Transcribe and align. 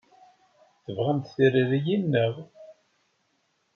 Tebɣamt 0.83 1.31
tiririyin, 1.35 2.03
naɣ? 2.11 2.35